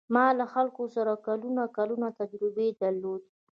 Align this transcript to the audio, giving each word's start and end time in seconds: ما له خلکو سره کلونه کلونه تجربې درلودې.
ما 0.15 0.25
له 0.39 0.45
خلکو 0.53 0.83
سره 0.95 1.13
کلونه 1.27 1.63
کلونه 1.77 2.07
تجربې 2.19 2.67
درلودې. 2.81 3.29